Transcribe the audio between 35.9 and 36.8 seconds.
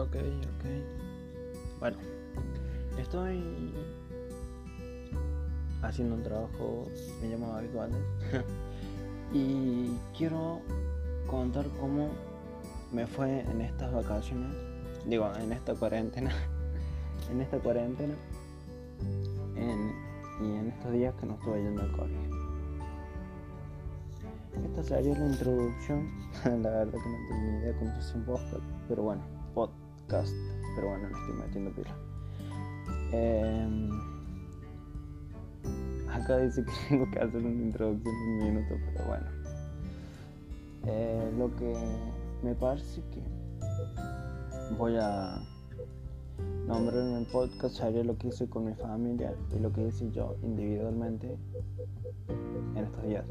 acá dice que